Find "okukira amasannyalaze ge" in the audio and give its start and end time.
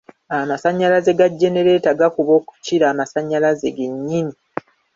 2.39-3.85